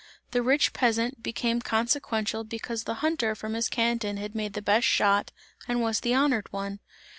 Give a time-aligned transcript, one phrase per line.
[0.31, 4.87] The rich peasant became consequential because the hunter from his canton had made the best
[4.87, 5.31] shot
[5.67, 6.79] and was the honoured one.